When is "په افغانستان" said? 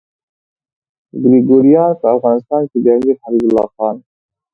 2.01-2.61